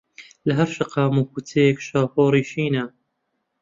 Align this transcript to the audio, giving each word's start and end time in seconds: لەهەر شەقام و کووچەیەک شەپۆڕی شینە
لەهەر 0.47 0.69
شەقام 0.75 1.13
و 1.17 1.27
کووچەیەک 1.31 1.77
شەپۆڕی 1.87 2.45
شینە 2.51 2.85